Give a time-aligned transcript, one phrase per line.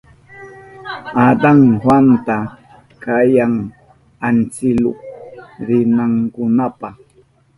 [1.27, 2.37] Adan Juanta
[3.03, 3.53] kayan
[4.27, 4.97] antsiluk
[5.67, 6.89] rinankunapa.